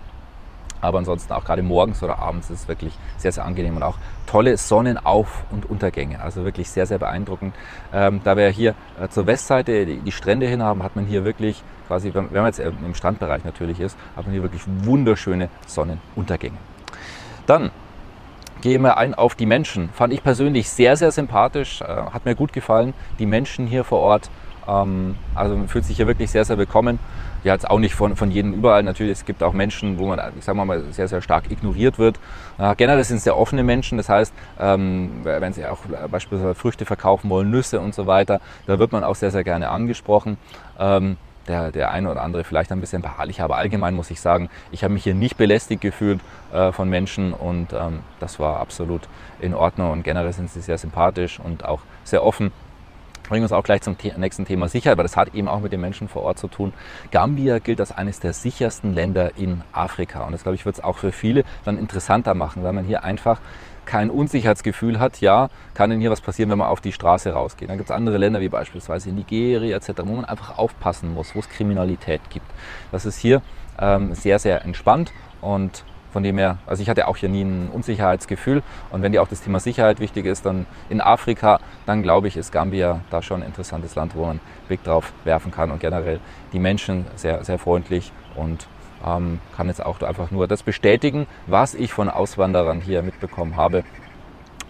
Aber 0.84 0.98
ansonsten 0.98 1.32
auch 1.32 1.46
gerade 1.46 1.64
morgens 1.64 2.04
oder 2.04 2.20
abends 2.20 2.50
ist 2.50 2.62
es 2.62 2.68
wirklich 2.68 2.98
sehr, 3.18 3.32
sehr 3.32 3.46
angenehm 3.46 3.78
und 3.78 3.84
auch 3.84 3.98
tolle 4.26 4.58
Sonnenauf- 4.58 5.46
und 5.50 5.70
Untergänge. 5.70 6.22
Also 6.22 6.44
wirklich 6.44 6.70
sehr, 6.70 6.86
sehr 6.86 6.98
beeindruckend. 6.98 7.56
Ähm, 7.94 8.20
da 8.26 8.36
wir 8.36 8.50
hier 8.50 8.76
äh, 9.02 9.08
zur 9.08 9.26
Westseite 9.26 9.86
die, 9.86 10.00
die, 10.00 10.12
Strände 10.12 10.46
hin 10.46 10.62
haben, 10.62 10.84
hat 10.84 10.98
man 10.98 11.06
hier 11.06 11.24
wirklich 11.24 11.64
quasi, 11.88 12.14
wenn, 12.14 12.34
man 12.34 12.48
jetzt 12.48 12.60
äh, 12.60 12.70
im 12.86 12.96
Strandbereich 12.96 13.46
natürlich 13.46 13.80
ist, 13.80 13.98
hat 14.18 14.26
man 14.26 14.34
hier 14.34 14.44
wirklich 14.44 14.64
wunderschöne 14.84 15.48
Sonnenuntergänge. 15.68 16.58
Dann 17.46 17.72
gehen 18.60 18.82
wir 18.82 18.98
ein 18.98 19.14
auf 19.14 19.36
die 19.36 19.46
Menschen. 19.46 19.88
Fand 19.94 20.12
ich 20.12 20.22
persönlich 20.22 20.70
sehr, 20.70 20.98
sehr 20.98 21.12
sympathisch, 21.12 21.80
äh, 21.80 21.86
hat 21.86 22.26
mir 22.26 22.36
gut 22.36 22.52
gefallen. 22.52 22.94
Die 23.20 23.26
Menschen 23.26 23.68
hier 23.68 23.86
vor 23.86 24.00
Ort, 24.00 24.30
ähm, 24.30 24.53
also 24.66 25.56
man 25.56 25.68
fühlt 25.68 25.86
sich 25.86 25.98
hier 25.98 26.08
wirklich 26.08 26.32
sehr, 26.32 26.46
sehr 26.46 26.58
willkommen 26.58 27.00
ja 27.44 27.54
jetzt 27.54 27.70
auch 27.70 27.80
nicht 27.80 27.96
von, 27.96 28.16
von 28.16 28.32
jedem 28.32 28.54
überall. 28.54 28.84
Natürlich, 28.84 29.14
es 29.14 29.26
gibt 29.26 29.44
auch 29.44 29.54
Menschen, 29.54 30.00
wo 30.00 30.08
man, 30.08 30.20
ich 30.38 30.46
sage 30.46 30.64
mal, 30.64 30.82
sehr, 30.92 31.08
sehr 31.08 31.22
stark 31.22 31.52
ignoriert 31.52 32.00
wird. 32.00 32.20
Äh, 32.58 32.76
generell 32.76 33.04
sind 33.04 33.18
es 33.18 33.24
sehr 33.24 33.38
offene 33.38 33.64
Menschen. 33.64 33.98
Das 33.98 34.10
heißt, 34.10 34.34
ähm, 34.60 35.22
wenn 35.24 35.54
sie 35.54 35.66
auch 35.66 35.80
beispielsweise 36.10 36.56
Früchte 36.56 36.86
verkaufen 36.86 37.30
wollen, 37.30 37.52
Nüsse 37.52 37.80
und 37.80 37.94
so 37.94 38.08
weiter, 38.08 38.40
da 38.66 38.80
wird 38.80 38.92
man 38.92 39.04
auch 39.04 39.16
sehr, 39.16 39.32
sehr 39.32 39.44
gerne 39.44 39.70
angesprochen. 39.70 40.38
Ähm, 40.80 41.18
der, 41.46 41.72
der 41.72 41.92
eine 41.92 42.10
oder 42.10 42.22
andere 42.22 42.46
vielleicht 42.46 42.72
ein 42.72 42.80
bisschen 42.80 43.02
beharrlich, 43.02 43.42
aber 43.42 43.58
allgemein 43.58 43.96
muss 43.96 44.10
ich 44.10 44.22
sagen, 44.22 44.50
ich 44.72 44.86
habe 44.86 44.94
mich 44.94 45.04
hier 45.04 45.14
nicht 45.14 45.36
belästigt 45.36 45.82
gefühlt 45.82 46.22
äh, 46.54 46.72
von 46.72 46.88
Menschen 46.88 47.34
und 47.34 47.74
ähm, 47.74 48.00
das 48.22 48.40
war 48.40 48.62
absolut 48.62 49.02
in 49.42 49.54
Ordnung 49.54 49.92
und 49.92 50.04
generell 50.04 50.32
sind 50.32 50.50
sie 50.50 50.62
sehr 50.62 50.78
sympathisch 50.78 51.42
und 51.42 51.66
auch 51.66 51.82
sehr 52.06 52.24
offen 52.24 52.54
bringen 53.34 53.46
uns 53.46 53.52
auch 53.52 53.64
gleich 53.64 53.82
zum 53.82 53.98
nächsten 54.18 54.46
Thema 54.46 54.68
Sicherheit, 54.68 54.96
weil 55.00 55.06
das 55.06 55.18
hat 55.18 55.34
eben 55.34 55.48
auch 55.48 55.60
mit 55.60 55.74
den 55.74 55.82
Menschen 55.82 56.08
vor 56.08 56.22
Ort 56.22 56.38
zu 56.38 56.48
tun. 56.48 56.72
Gambia 57.10 57.58
gilt 57.58 57.80
als 57.80 57.92
eines 57.92 58.20
der 58.20 58.32
sichersten 58.32 58.94
Länder 58.94 59.36
in 59.38 59.64
Afrika. 59.72 60.24
Und 60.24 60.34
das, 60.34 60.44
glaube 60.44 60.54
ich, 60.54 60.68
wird 60.68 60.76
es 60.76 60.84
auch 60.84 61.00
für 61.00 61.12
viele 61.12 61.44
dann 61.66 61.80
interessanter 61.80 62.36
machen, 62.36 62.64
weil 62.64 62.74
man 62.74 62.86
hier 62.86 63.04
einfach 63.04 63.42
kein 63.86 64.12
Unsicherheitsgefühl 64.12 65.00
hat, 65.00 65.20
ja, 65.20 65.50
kann 65.74 65.90
denn 65.90 66.00
hier 66.00 66.12
was 66.12 66.22
passieren, 66.22 66.52
wenn 66.52 66.60
man 66.60 66.68
auf 66.68 66.80
die 66.80 66.92
Straße 66.92 67.32
rausgeht. 67.32 67.72
Dann 67.72 67.78
gibt 67.78 67.90
es 67.90 67.96
andere 67.96 68.20
Länder 68.20 68.40
wie 68.40 68.50
beispielsweise 68.50 69.10
Nigeria 69.10 69.78
etc., 69.78 70.04
wo 70.06 70.14
man 70.14 70.26
einfach 70.26 70.60
aufpassen 70.60 71.12
muss, 71.12 71.34
wo 71.34 71.40
es 71.40 71.50
Kriminalität 71.50 72.22
gibt. 72.30 72.46
Das 72.92 73.04
ist 73.08 73.18
hier 73.18 73.42
ähm, 73.80 74.14
sehr, 74.14 74.38
sehr 74.38 74.64
entspannt 74.64 75.12
und 75.42 75.84
von 76.14 76.24
dem 76.24 76.38
her, 76.38 76.60
also 76.68 76.82
ich 76.82 76.90
hatte 76.90 77.08
auch 77.08 77.18
hier 77.18 77.28
nie 77.28 77.44
ein 77.44 77.70
Unsicherheitsgefühl. 77.74 78.64
Und 78.92 79.02
wenn 79.02 79.12
dir 79.12 79.22
auch 79.22 79.28
das 79.28 79.42
Thema 79.42 79.60
Sicherheit 79.60 80.00
wichtig 80.00 80.26
ist, 80.26 80.46
dann 80.46 80.66
in 80.90 81.02
Afrika, 81.02 81.60
dann 81.86 82.04
glaube 82.04 82.28
ich, 82.28 82.38
ist 82.38 82.52
Gambia 82.52 83.02
da 83.10 83.22
schon 83.22 83.42
ein 83.42 83.48
interessantes 83.48 83.96
Land, 83.96 84.16
wo 84.16 84.22
man 84.22 84.30
einen 84.30 84.40
Blick 84.68 84.84
drauf 84.84 85.12
werfen 85.26 85.52
kann. 85.52 85.72
Und 85.72 85.80
generell 85.80 86.20
die 86.54 86.60
Menschen 86.60 87.06
sehr, 87.16 87.44
sehr 87.44 87.58
freundlich 87.58 88.14
und 88.36 88.68
ähm, 89.06 89.40
kann 89.58 89.68
jetzt 89.68 89.86
auch 89.86 90.02
einfach 90.02 90.32
nur 90.32 90.48
das 90.48 90.64
bestätigen, 90.64 91.28
was 91.48 91.74
ich 91.74 91.92
von 91.92 92.10
Auswanderern 92.10 92.80
hier 92.80 93.02
mitbekommen 93.02 93.58
habe 93.58 93.84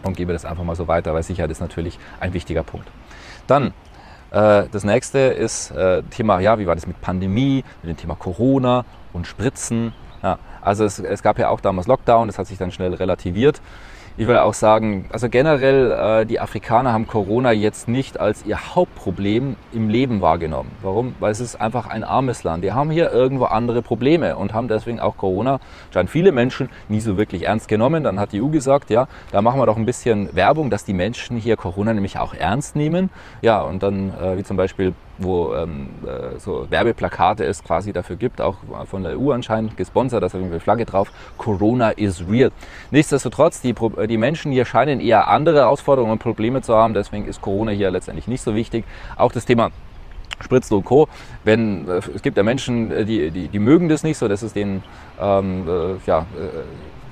und 0.02 0.18
gebe 0.18 0.34
das 0.34 0.46
einfach 0.46 0.64
mal 0.64 0.76
so 0.76 0.88
weiter, 0.88 1.14
weil 1.14 1.24
Sicherheit 1.24 1.52
ist 1.52 1.62
natürlich 1.62 2.00
ein 2.20 2.34
wichtiger 2.34 2.64
Punkt. 2.64 2.88
Dann 3.48 3.74
äh, 4.32 4.64
das 4.72 4.84
nächste 4.84 5.20
ist 5.20 5.72
äh, 5.72 6.04
Thema, 6.04 6.40
ja, 6.40 6.58
wie 6.58 6.68
war 6.68 6.76
das 6.76 6.88
mit 6.88 7.00
Pandemie, 7.02 7.64
mit 7.84 7.90
dem 7.92 7.98
Thema 7.98 8.16
Corona 8.16 8.86
und 9.12 9.28
Spritzen. 9.28 9.94
Ja, 10.24 10.40
also 10.62 10.86
es, 10.86 11.00
es 11.00 11.22
gab 11.22 11.38
ja 11.38 11.50
auch 11.50 11.60
damals 11.60 11.88
Lockdown, 11.88 12.28
das 12.28 12.40
hat 12.40 12.48
sich 12.48 12.58
dann 12.58 12.72
schnell 12.72 12.94
relativiert. 12.94 13.62
Ich 14.16 14.28
will 14.28 14.38
auch 14.38 14.54
sagen, 14.54 15.06
also 15.12 15.28
generell, 15.28 15.92
äh, 15.92 16.26
die 16.28 16.40
Afrikaner 16.40 16.94
haben 16.94 17.08
Corona 17.08 17.52
jetzt 17.52 17.88
nicht 17.88 18.20
als 18.20 18.46
ihr 18.46 18.76
Hauptproblem 18.76 19.56
im 19.74 19.90
Leben 19.90 20.22
wahrgenommen. 20.22 20.70
Warum? 20.84 21.16
Weil 21.20 21.32
es 21.32 21.40
ist 21.40 21.60
einfach 21.60 21.88
ein 21.88 22.04
armes 22.04 22.44
Land. 22.44 22.64
Die 22.64 22.74
haben 22.74 22.92
hier 22.92 23.12
irgendwo 23.12 23.46
andere 23.46 23.82
Probleme 23.82 24.36
und 24.36 24.54
haben 24.54 24.68
deswegen 24.68 25.00
auch 25.00 25.18
Corona, 25.18 25.60
scheinen 25.92 26.08
viele 26.08 26.32
Menschen 26.32 26.70
nie 26.90 27.00
so 27.00 27.18
wirklich 27.18 27.48
ernst 27.48 27.68
genommen. 27.68 28.04
Dann 28.04 28.20
hat 28.20 28.34
die 28.34 28.42
EU 28.44 28.50
gesagt, 28.50 28.92
ja, 28.92 29.08
da 29.32 29.42
machen 29.42 29.60
wir 29.60 29.66
doch 29.66 29.78
ein 29.78 29.86
bisschen 29.88 30.36
Werbung, 30.36 30.70
dass 30.70 30.86
die 30.86 30.94
Menschen 30.94 31.38
hier 31.38 31.58
Corona 31.58 31.92
nämlich 31.92 32.20
auch 32.20 32.36
ernst 32.36 32.76
nehmen. 32.76 33.10
Ja, 33.42 33.62
und 33.62 33.82
dann, 33.82 34.14
äh, 34.22 34.38
wie 34.38 34.44
zum 34.44 34.58
Beispiel 34.58 34.94
wo 35.18 35.54
ähm, 35.54 35.90
äh, 36.06 36.40
so 36.40 36.68
Werbeplakate 36.70 37.46
es 37.46 37.64
quasi 37.64 37.94
dafür 37.94 38.16
gibt, 38.16 38.42
auch 38.42 38.58
von 38.90 39.04
der 39.04 39.20
EU 39.20 39.32
anscheinend 39.32 39.78
gesponsert, 39.78 40.22
da 40.22 40.28
ist 40.28 40.36
auf 40.36 40.42
jeden 40.42 40.60
Flagge 40.60 40.86
drauf, 40.86 41.12
Corona 41.38 41.90
is 41.92 42.24
real. 42.28 42.52
Nichtsdestotrotz, 42.92 43.62
die, 43.62 43.74
die 44.08 44.18
Menschen 44.18 44.52
hier 44.52 44.66
scheinen 44.66 45.00
eher 45.00 45.28
andere 45.28 45.60
Herausforderungen 45.60 46.14
und 46.14 46.20
Probleme 46.20 46.62
zu 46.62 46.76
haben, 46.76 46.94
deswegen 46.94 47.26
ist 47.26 47.42
Corona 47.42 47.72
hier 47.72 47.92
letztendlich 47.92 48.28
nicht 48.28 48.42
so 48.42 48.56
wichtig. 48.56 48.86
Auch 49.18 49.32
das 49.32 49.46
Thema 49.46 49.72
Spritzen 50.42 50.78
und 50.78 50.84
Co. 50.84 51.08
Wenn, 51.44 51.88
äh, 51.88 52.02
es 52.14 52.22
gibt 52.22 52.38
ja 52.38 52.44
Menschen, 52.44 52.92
äh, 52.92 53.06
die, 53.06 53.32
die, 53.32 53.48
die 53.48 53.60
mögen 53.60 53.90
das 53.90 54.04
nicht 54.04 54.18
so, 54.18 54.28
das 54.28 54.44
ist 54.44 54.56
denen 54.56 54.84
ähm, 55.20 55.68
äh, 55.68 55.96
ja, 56.06 56.20
äh, 56.20 56.64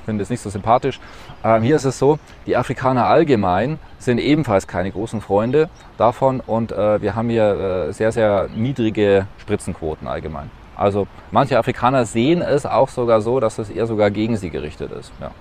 finde 0.06 0.24
es 0.24 0.30
nicht 0.30 0.42
so 0.42 0.50
sympathisch. 0.50 1.00
Ähm, 1.44 1.64
hier 1.64 1.76
ist 1.76 1.86
es 1.86 1.98
so, 1.98 2.20
die 2.46 2.58
Afrikaner 2.58 3.06
allgemein 3.06 3.80
sind 4.00 4.18
ebenfalls 4.18 4.68
keine 4.68 4.92
großen 4.92 5.22
Freunde 5.22 5.70
davon 5.98 6.40
und 6.40 6.72
äh, 6.72 7.02
wir 7.02 7.16
haben 7.16 7.30
hier 7.30 7.88
äh, 7.90 7.94
sehr, 7.94 8.12
sehr 8.12 8.50
niedrige 8.54 9.28
Spritzenquoten 9.38 10.08
allgemein. 10.08 10.50
Also 10.76 11.08
manche 11.32 11.58
Afrikaner 11.58 12.06
sehen 12.06 12.42
es 12.42 12.66
auch 12.66 12.90
sogar 12.90 13.22
so, 13.22 13.40
dass 13.40 13.60
es 13.60 13.70
eher 13.70 13.86
sogar 13.86 14.10
gegen 14.10 14.36
sie 14.38 14.50
gerichtet 14.50 14.92
ist. 14.92 15.12
Ja. 15.22 15.32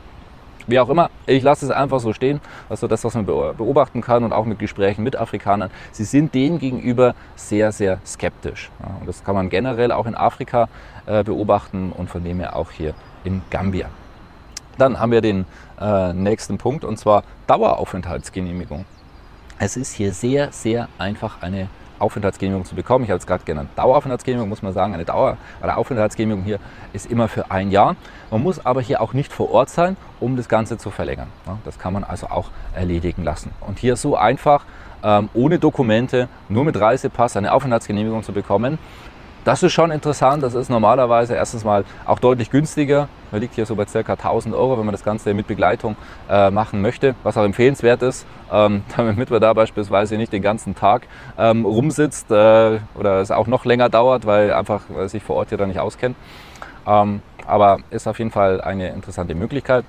Wie 0.66 0.78
auch 0.78 0.88
immer, 0.88 1.10
ich 1.26 1.42
lasse 1.42 1.64
es 1.64 1.70
einfach 1.70 2.00
so 2.00 2.12
stehen. 2.12 2.40
Also 2.68 2.86
das, 2.86 3.04
was 3.04 3.14
man 3.14 3.26
beobachten 3.26 4.00
kann 4.00 4.24
und 4.24 4.32
auch 4.32 4.44
mit 4.44 4.58
Gesprächen 4.58 5.02
mit 5.02 5.16
Afrikanern, 5.16 5.70
sie 5.92 6.04
sind 6.04 6.34
denen 6.34 6.58
gegenüber 6.58 7.14
sehr, 7.34 7.72
sehr 7.72 7.98
skeptisch. 8.06 8.70
Und 9.00 9.08
das 9.08 9.24
kann 9.24 9.34
man 9.34 9.48
generell 9.48 9.92
auch 9.92 10.06
in 10.06 10.14
Afrika 10.14 10.68
äh, 11.06 11.24
beobachten 11.24 11.92
und 11.92 12.10
von 12.10 12.22
dem 12.24 12.40
her 12.40 12.56
auch 12.56 12.70
hier 12.70 12.94
in 13.24 13.42
Gambia. 13.50 13.88
Dann 14.78 14.98
haben 14.98 15.12
wir 15.12 15.20
den 15.20 15.44
äh, 15.80 16.12
nächsten 16.12 16.56
Punkt 16.58 16.84
und 16.84 16.98
zwar 16.98 17.24
Daueraufenthaltsgenehmigung. 17.46 18.84
Es 19.58 19.76
ist 19.76 19.92
hier 19.92 20.12
sehr, 20.12 20.52
sehr 20.52 20.88
einfach 20.96 21.42
eine 21.42 21.68
Aufenthaltsgenehmigung 22.00 22.64
zu 22.64 22.74
bekommen. 22.74 23.04
Ich 23.04 23.10
habe 23.10 23.18
es 23.18 23.26
gerade 23.26 23.44
genannt. 23.44 23.70
Daueraufenthaltsgenehmigung 23.76 24.48
muss 24.48 24.62
man 24.62 24.72
sagen, 24.72 24.94
eine 24.94 25.04
Dauer- 25.04 25.36
oder 25.62 25.78
Aufenthaltsgenehmigung 25.78 26.44
hier 26.44 26.58
ist 26.92 27.10
immer 27.10 27.28
für 27.28 27.50
ein 27.50 27.70
Jahr. 27.70 27.96
Man 28.30 28.42
muss 28.42 28.64
aber 28.64 28.80
hier 28.80 29.00
auch 29.00 29.12
nicht 29.12 29.32
vor 29.32 29.50
Ort 29.50 29.70
sein, 29.70 29.96
um 30.18 30.36
das 30.36 30.48
Ganze 30.48 30.78
zu 30.78 30.90
verlängern. 30.90 31.28
Das 31.64 31.78
kann 31.78 31.92
man 31.92 32.04
also 32.04 32.28
auch 32.28 32.50
erledigen 32.74 33.24
lassen. 33.24 33.52
Und 33.60 33.78
hier 33.78 33.96
so 33.96 34.16
einfach, 34.16 34.64
ähm, 35.02 35.28
ohne 35.34 35.58
Dokumente, 35.58 36.28
nur 36.48 36.64
mit 36.64 36.78
Reisepass 36.78 37.36
eine 37.36 37.52
Aufenthaltsgenehmigung 37.52 38.22
zu 38.22 38.32
bekommen. 38.32 38.78
Das 39.44 39.62
ist 39.62 39.72
schon 39.72 39.90
interessant. 39.90 40.42
Das 40.42 40.54
ist 40.54 40.68
normalerweise 40.68 41.34
erstens 41.34 41.64
mal 41.64 41.84
auch 42.04 42.18
deutlich 42.18 42.50
günstiger. 42.50 43.08
Man 43.30 43.40
liegt 43.40 43.54
hier 43.54 43.64
so 43.64 43.74
bei 43.74 43.86
ca. 43.86 44.12
1000 44.12 44.54
Euro, 44.54 44.78
wenn 44.78 44.84
man 44.84 44.92
das 44.92 45.02
Ganze 45.02 45.32
mit 45.32 45.46
Begleitung 45.46 45.96
äh, 46.28 46.50
machen 46.50 46.82
möchte, 46.82 47.14
was 47.22 47.38
auch 47.38 47.44
empfehlenswert 47.44 48.02
ist, 48.02 48.26
ähm, 48.52 48.82
damit 48.96 49.30
man 49.30 49.40
da 49.40 49.52
beispielsweise 49.54 50.16
nicht 50.16 50.32
den 50.32 50.42
ganzen 50.42 50.74
Tag 50.74 51.06
ähm, 51.38 51.64
rumsitzt 51.64 52.30
äh, 52.30 52.80
oder 52.94 53.20
es 53.20 53.30
auch 53.30 53.46
noch 53.46 53.64
länger 53.64 53.88
dauert, 53.88 54.26
weil 54.26 54.52
einfach 54.52 54.82
weil 54.88 55.08
sich 55.08 55.22
vor 55.22 55.36
Ort 55.36 55.48
hier 55.48 55.58
da 55.58 55.66
nicht 55.66 55.80
auskennt. 55.80 56.16
Ähm, 56.86 57.22
aber 57.46 57.78
ist 57.90 58.06
auf 58.06 58.18
jeden 58.18 58.30
Fall 58.30 58.60
eine 58.60 58.90
interessante 58.90 59.34
Möglichkeit 59.34 59.84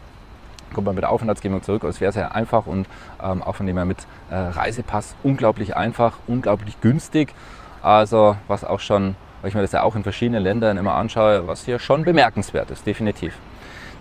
kommt 0.74 0.86
man 0.86 0.96
mit 0.96 1.01
der 1.01 1.12
Aufenthaltsgenehmigung 1.12 1.65
zurück. 1.65 1.84
Es 1.84 2.00
wäre 2.00 2.13
sehr 2.13 2.34
einfach 2.34 2.65
und 2.65 2.88
ähm, 3.22 3.43
auch 3.43 3.55
von 3.55 3.67
dem 3.67 3.75
her 3.75 3.84
mit 3.84 3.98
äh, 4.29 4.36
Reisepass 4.36 5.15
unglaublich 5.22 5.75
einfach, 5.75 6.17
unglaublich 6.27 6.79
günstig. 6.79 7.34
Also 7.81 8.38
was 8.48 8.63
auch 8.63 8.79
schon 8.79 9.15
weil 9.41 9.50
ich 9.50 9.55
mir 9.55 9.62
das 9.62 9.71
ja 9.71 9.83
auch 9.83 9.95
in 9.95 10.03
verschiedenen 10.03 10.43
Ländern 10.43 10.77
immer 10.77 10.93
anschaue, 10.93 11.48
was 11.48 11.65
hier 11.65 11.79
schon 11.79 12.03
bemerkenswert 12.03 12.71
ist, 12.71 12.86
definitiv. 12.86 13.33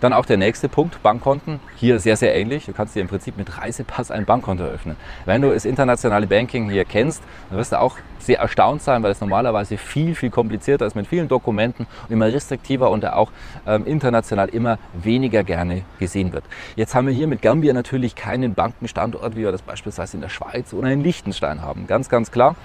Dann 0.01 0.13
auch 0.13 0.25
der 0.25 0.37
nächste 0.37 0.67
Punkt, 0.67 1.03
Bankkonten. 1.03 1.59
Hier 1.75 1.99
sehr, 1.99 2.17
sehr 2.17 2.35
ähnlich. 2.35 2.65
Du 2.65 2.73
kannst 2.73 2.95
dir 2.95 3.01
im 3.01 3.07
Prinzip 3.07 3.37
mit 3.37 3.59
Reisepass 3.59 4.09
ein 4.09 4.25
Bankkonto 4.25 4.63
eröffnen. 4.63 4.95
Wenn 5.25 5.43
du 5.43 5.53
das 5.53 5.63
internationale 5.63 6.25
Banking 6.25 6.71
hier 6.71 6.85
kennst, 6.85 7.21
dann 7.49 7.59
wirst 7.59 7.71
du 7.71 7.79
auch 7.79 7.97
sehr 8.17 8.39
erstaunt 8.39 8.81
sein, 8.81 9.03
weil 9.03 9.11
es 9.11 9.21
normalerweise 9.21 9.77
viel, 9.77 10.15
viel 10.15 10.31
komplizierter 10.31 10.87
ist 10.87 10.95
mit 10.95 11.05
vielen 11.05 11.27
Dokumenten 11.27 11.85
und 12.07 12.13
immer 12.13 12.25
restriktiver 12.25 12.89
und 12.89 13.05
auch 13.05 13.31
ähm, 13.67 13.85
international 13.85 14.49
immer 14.49 14.79
weniger 14.93 15.43
gerne 15.43 15.83
gesehen 15.99 16.33
wird. 16.33 16.45
Jetzt 16.75 16.95
haben 16.95 17.05
wir 17.05 17.13
hier 17.13 17.27
mit 17.27 17.43
Gambia 17.43 17.71
natürlich 17.71 18.15
keinen 18.15 18.55
Bankenstandort, 18.55 19.35
wie 19.35 19.41
wir 19.41 19.51
das 19.51 19.61
beispielsweise 19.61 20.17
in 20.17 20.21
der 20.21 20.29
Schweiz 20.29 20.73
oder 20.73 20.89
in 20.89 21.03
Liechtenstein 21.03 21.61
haben. 21.61 21.85
Ganz, 21.85 22.09
ganz 22.09 22.31
klar. 22.31 22.55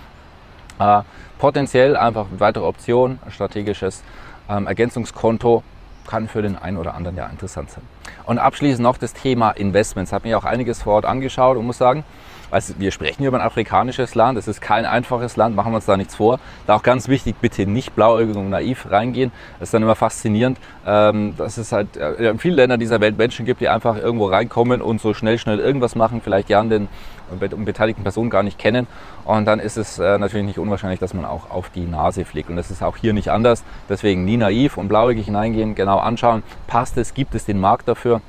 Äh, 0.79 1.03
potenziell 1.39 1.97
einfach 1.97 2.27
weitere 2.39 2.65
Option, 2.65 3.19
strategisches 3.31 4.03
ähm, 4.49 4.67
Ergänzungskonto 4.67 5.63
kann 6.07 6.29
für 6.29 6.43
den 6.43 6.57
einen 6.57 6.77
oder 6.77 6.95
anderen 6.95 7.17
ja 7.17 7.27
interessant 7.27 7.71
sein. 7.71 7.83
Und 8.25 8.39
abschließend 8.39 8.83
noch 8.83 8.97
das 8.97 9.13
Thema 9.13 9.51
Investments. 9.51 10.11
Ich 10.11 10.15
habe 10.15 10.29
mir 10.29 10.39
auch 10.39 10.45
einiges 10.45 10.83
vor 10.83 10.95
Ort 10.95 11.05
angeschaut 11.05 11.57
und 11.57 11.67
muss 11.67 11.79
sagen, 11.79 12.05
also 12.51 12.75
wir 12.79 12.91
sprechen 12.91 13.19
hier 13.19 13.29
über 13.29 13.41
ein 13.41 13.47
afrikanisches 13.47 14.15
Land, 14.15 14.39
es 14.39 14.49
ist 14.49 14.61
kein 14.61 14.85
einfaches 14.85 15.37
Land, 15.37 15.57
machen 15.57 15.73
wir 15.73 15.77
uns 15.77 15.87
da 15.87 15.97
nichts 15.97 16.15
vor. 16.15 16.39
Da 16.67 16.77
auch 16.77 16.83
ganz 16.83 17.09
wichtig, 17.09 17.37
bitte 17.41 17.67
nicht 17.67 17.95
blauäugig 17.95 18.37
und 18.37 18.51
naiv 18.51 18.91
reingehen. 18.91 19.33
Das 19.59 19.69
ist 19.69 19.75
dann 19.75 19.83
immer 19.83 19.97
faszinierend, 19.97 20.59
ähm, 20.87 21.35
dass 21.37 21.57
es 21.59 21.73
halt 21.73 21.97
äh, 21.97 22.31
in 22.31 22.39
vielen 22.39 22.57
Ländern 22.57 22.81
dieser 22.81 23.01
Welt 23.01 23.19
Menschen 23.19 23.47
gibt, 23.47 23.61
die 23.61 23.69
einfach 23.69 23.97
irgendwo 23.97 24.27
reinkommen 24.27 24.81
und 24.81 25.01
so 25.01 25.15
schnell, 25.15 25.39
schnell 25.39 25.59
irgendwas 25.59 25.95
machen, 25.95 26.21
vielleicht 26.23 26.49
ja 26.49 26.61
an 26.61 26.71
den 26.71 26.89
beteiligten 27.65 28.05
Personen 28.05 28.31
gar 28.31 28.43
nicht 28.43 28.59
kennen. 28.59 28.87
Und 29.25 29.47
dann 29.47 29.59
ist 29.59 29.77
es 29.77 29.99
äh, 29.99 30.19
natürlich 30.19 30.47
nicht 30.47 30.59
unwahrscheinlich, 30.59 31.01
dass 31.01 31.15
man 31.15 31.25
auch 31.25 31.51
auf 31.51 31.71
die 31.71 31.85
Nase 31.85 32.25
fliegt. 32.25 32.49
Und 32.51 32.57
das 32.57 32.71
ist 32.71 32.83
auch 32.83 32.97
hier 32.97 33.13
nicht 33.13 33.31
anders. 33.31 33.65
Deswegen 33.89 34.25
nie 34.25 34.37
naiv 34.37 34.77
und 34.77 34.89
blauäugig 34.89 35.25
hineingehen, 35.25 35.75
genau 35.75 35.99
anschauen, 35.99 36.43
passt 36.69 36.97
es, 36.97 37.15
gibt 37.15 37.35
es 37.35 37.45
den 37.45 37.61
Markt 37.61 37.89
dafür 37.89 38.21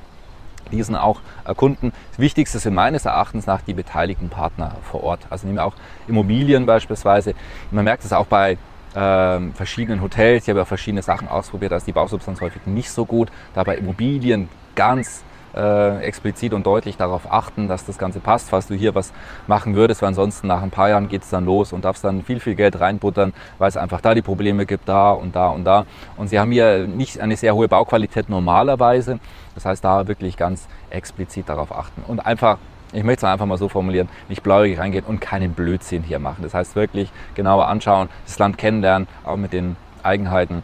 diesen 0.70 0.96
auch 0.96 1.20
erkunden. 1.44 1.92
Das 2.10 2.18
Wichtigste 2.18 2.58
sind 2.58 2.74
meines 2.74 3.04
Erachtens 3.04 3.46
nach 3.46 3.62
die 3.62 3.74
beteiligten 3.74 4.28
Partner 4.28 4.76
vor 4.82 5.02
Ort. 5.02 5.20
Also 5.30 5.46
nehmen 5.46 5.58
wir 5.58 5.64
auch 5.64 5.74
Immobilien 6.06 6.66
beispielsweise. 6.66 7.34
Man 7.70 7.84
merkt 7.84 8.04
es 8.04 8.12
auch 8.12 8.26
bei 8.26 8.58
ähm, 8.94 9.54
verschiedenen 9.54 10.02
Hotels. 10.02 10.44
Ich 10.44 10.48
habe 10.48 10.60
ja 10.60 10.64
verschiedene 10.64 11.02
Sachen 11.02 11.28
ausprobiert, 11.28 11.72
da 11.72 11.76
ist 11.76 11.86
die 11.86 11.92
Bausubstanz 11.92 12.40
häufig 12.40 12.66
nicht 12.66 12.90
so 12.90 13.04
gut. 13.04 13.28
Dabei 13.54 13.76
Immobilien 13.76 14.48
ganz 14.74 15.22
äh, 15.54 15.98
explizit 16.02 16.52
und 16.52 16.66
deutlich 16.66 16.96
darauf 16.96 17.30
achten, 17.30 17.68
dass 17.68 17.84
das 17.84 17.98
Ganze 17.98 18.20
passt, 18.20 18.50
falls 18.50 18.66
du 18.66 18.74
hier 18.74 18.94
was 18.94 19.12
machen 19.46 19.74
würdest, 19.74 20.02
weil 20.02 20.08
ansonsten 20.08 20.46
nach 20.46 20.62
ein 20.62 20.70
paar 20.70 20.88
Jahren 20.88 21.08
geht 21.08 21.22
es 21.22 21.30
dann 21.30 21.44
los 21.44 21.72
und 21.72 21.84
darfst 21.84 22.04
dann 22.04 22.22
viel, 22.22 22.40
viel 22.40 22.54
Geld 22.54 22.80
reinbuttern, 22.80 23.32
weil 23.58 23.68
es 23.68 23.76
einfach 23.76 24.00
da 24.00 24.14
die 24.14 24.22
Probleme 24.22 24.66
gibt, 24.66 24.88
da 24.88 25.10
und 25.10 25.34
da 25.36 25.48
und 25.48 25.64
da. 25.64 25.86
Und 26.16 26.28
sie 26.28 26.38
haben 26.38 26.52
hier 26.52 26.86
nicht 26.86 27.20
eine 27.20 27.36
sehr 27.36 27.54
hohe 27.54 27.68
Bauqualität 27.68 28.28
normalerweise. 28.28 29.18
Das 29.54 29.64
heißt, 29.64 29.84
da 29.84 30.06
wirklich 30.06 30.36
ganz 30.36 30.68
explizit 30.90 31.48
darauf 31.48 31.72
achten 31.72 32.02
und 32.06 32.24
einfach 32.24 32.58
ich 32.92 33.04
möchte 33.04 33.26
es 33.26 33.30
einfach 33.30 33.44
mal 33.44 33.58
so 33.58 33.68
formulieren, 33.68 34.08
nicht 34.30 34.42
blauig 34.42 34.78
reingehen 34.78 35.04
und 35.04 35.20
keinen 35.20 35.52
Blödsinn 35.52 36.02
hier 36.02 36.18
machen. 36.18 36.42
Das 36.42 36.54
heißt 36.54 36.74
wirklich 36.74 37.10
genauer 37.34 37.68
anschauen, 37.68 38.08
das 38.24 38.38
Land 38.38 38.56
kennenlernen, 38.56 39.06
auch 39.24 39.36
mit 39.36 39.52
den 39.52 39.76
Eigenheiten 40.02 40.62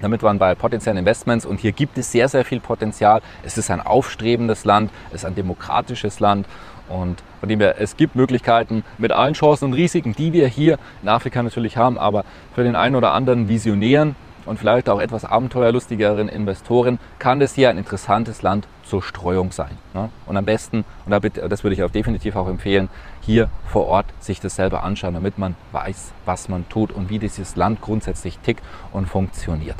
damit 0.00 0.22
waren 0.22 0.38
bei 0.38 0.54
potenziellen 0.54 0.98
Investments 0.98 1.44
und 1.44 1.60
hier 1.60 1.72
gibt 1.72 1.98
es 1.98 2.12
sehr, 2.12 2.28
sehr 2.28 2.44
viel 2.44 2.60
Potenzial. 2.60 3.20
Es 3.42 3.58
ist 3.58 3.70
ein 3.70 3.80
aufstrebendes 3.80 4.64
Land, 4.64 4.90
es 5.10 5.16
ist 5.16 5.24
ein 5.24 5.34
demokratisches 5.34 6.20
Land 6.20 6.46
und 6.88 7.22
von 7.40 7.48
dem 7.48 7.60
her, 7.60 7.76
es 7.78 7.96
gibt 7.96 8.16
Möglichkeiten 8.16 8.84
mit 8.96 9.12
allen 9.12 9.34
Chancen 9.34 9.66
und 9.66 9.74
Risiken, 9.74 10.14
die 10.14 10.32
wir 10.32 10.48
hier 10.48 10.78
in 11.02 11.08
Afrika 11.08 11.42
natürlich 11.42 11.76
haben, 11.76 11.98
aber 11.98 12.24
für 12.54 12.64
den 12.64 12.76
einen 12.76 12.96
oder 12.96 13.12
anderen 13.12 13.48
Visionären 13.48 14.16
und 14.48 14.58
vielleicht 14.58 14.88
auch 14.88 15.00
etwas 15.00 15.24
abenteuerlustigeren 15.24 16.28
Investoren 16.28 16.98
kann 17.18 17.38
das 17.38 17.54
hier 17.54 17.70
ein 17.70 17.78
interessantes 17.78 18.42
Land 18.42 18.66
zur 18.82 19.02
Streuung 19.02 19.52
sein. 19.52 19.76
Ne? 19.94 20.08
Und 20.26 20.36
am 20.36 20.44
besten, 20.44 20.84
und 21.04 21.12
das 21.12 21.62
würde 21.62 21.74
ich 21.74 21.82
auch 21.82 21.90
definitiv 21.90 22.34
auch 22.34 22.48
empfehlen, 22.48 22.88
hier 23.20 23.50
vor 23.66 23.86
Ort 23.86 24.06
sich 24.20 24.40
das 24.40 24.56
selber 24.56 24.82
anschauen, 24.82 25.14
damit 25.14 25.38
man 25.38 25.54
weiß, 25.72 26.12
was 26.24 26.48
man 26.48 26.68
tut 26.68 26.90
und 26.90 27.10
wie 27.10 27.18
dieses 27.18 27.56
Land 27.56 27.80
grundsätzlich 27.80 28.38
tickt 28.38 28.64
und 28.92 29.06
funktioniert. 29.06 29.76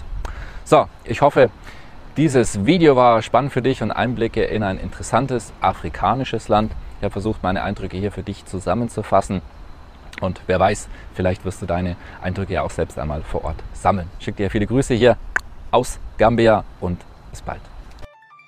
So, 0.65 0.87
ich 1.05 1.23
hoffe, 1.23 1.51
dieses 2.19 2.67
Video 2.67 2.95
war 2.97 3.23
spannend 3.23 3.53
für 3.53 3.63
dich 3.63 3.83
und 3.83 3.91
Einblicke 3.91 4.45
in 4.45 4.63
ein 4.63 4.79
interessantes 4.79 5.53
afrikanisches 5.61 6.49
Land. 6.49 6.73
Ich 6.99 7.05
habe 7.05 7.13
versucht, 7.13 7.43
meine 7.43 7.63
Eindrücke 7.63 7.97
hier 7.97 8.13
für 8.13 8.23
dich 8.23 8.45
zusammenzufassen. 8.45 9.41
Und 10.21 10.41
wer 10.47 10.59
weiß, 10.59 10.89
vielleicht 11.15 11.45
wirst 11.45 11.63
du 11.63 11.67
deine 11.67 11.97
Eindrücke 12.23 12.55
ja 12.55 12.63
auch 12.63 12.71
selbst 12.71 12.99
einmal 12.99 13.23
vor 13.23 13.45
Ort 13.45 13.63
sammeln. 13.73 14.09
Ich 14.19 14.25
schicke 14.25 14.43
dir 14.43 14.51
viele 14.51 14.67
Grüße 14.67 14.95
hier 14.95 15.17
aus 15.71 15.99
Gambia 16.17 16.65
und 16.81 16.99
bis 17.31 17.43
bald. 17.43 17.61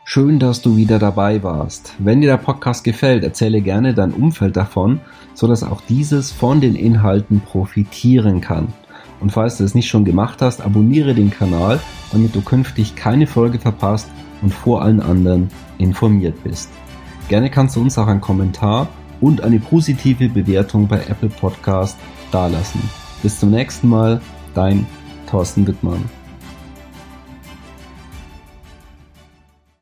Schön, 0.04 0.40
dass 0.40 0.60
du 0.60 0.76
wieder 0.76 0.98
dabei 0.98 1.42
warst. 1.42 1.94
Wenn 1.98 2.20
dir 2.20 2.30
der 2.30 2.36
Podcast 2.38 2.82
gefällt, 2.82 3.22
erzähle 3.22 3.60
gerne 3.60 3.94
dein 3.94 4.12
Umfeld 4.12 4.56
davon, 4.56 5.00
sodass 5.34 5.62
auch 5.62 5.82
dieses 5.82 6.32
von 6.32 6.60
den 6.60 6.74
Inhalten 6.74 7.40
profitieren 7.40 8.40
kann. 8.40 8.72
Und 9.20 9.30
falls 9.30 9.58
du 9.58 9.64
es 9.64 9.74
nicht 9.74 9.88
schon 9.88 10.04
gemacht 10.04 10.42
hast, 10.42 10.62
abonniere 10.62 11.14
den 11.14 11.30
Kanal, 11.30 11.78
damit 12.10 12.34
du 12.34 12.40
künftig 12.40 12.96
keine 12.96 13.26
Folge 13.26 13.60
verpasst 13.60 14.10
und 14.42 14.52
vor 14.52 14.82
allen 14.82 15.00
anderen 15.00 15.50
informiert 15.78 16.42
bist. 16.42 16.70
Gerne 17.28 17.50
kannst 17.50 17.76
du 17.76 17.80
uns 17.80 17.96
auch 17.96 18.08
einen 18.08 18.20
Kommentar 18.20 18.88
und 19.20 19.42
eine 19.42 19.60
positive 19.60 20.28
Bewertung 20.28 20.88
bei 20.88 20.98
Apple 21.08 21.28
Podcast 21.28 21.98
dalassen. 22.30 22.80
Bis 23.22 23.38
zum 23.38 23.50
nächsten 23.50 23.88
Mal, 23.88 24.20
dein 24.54 24.86
Thorsten 25.26 25.66
Wittmann. 25.66 26.19